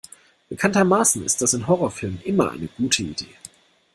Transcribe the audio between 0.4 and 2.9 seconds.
Bekanntermaßen ist das in Horrorfilmen immer eine